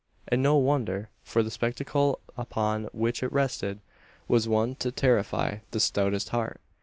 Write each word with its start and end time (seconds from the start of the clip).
And 0.27 0.41
no 0.41 0.55
wonder: 0.55 1.11
for 1.21 1.43
the 1.43 1.51
spectacle 1.51 2.21
upon 2.35 2.85
which 2.85 3.21
it 3.21 3.31
rested 3.31 3.81
was 4.27 4.47
one 4.49 4.73
to 4.77 4.91
terrify 4.91 5.57
the 5.69 5.79
stoutest 5.79 6.29
heart. 6.29 6.59